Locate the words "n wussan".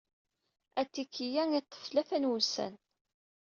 2.19-2.73